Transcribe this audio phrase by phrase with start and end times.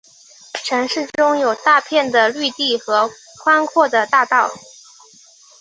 [0.63, 3.07] 城市中有大片的绿地和
[3.43, 4.49] 宽阔的大道。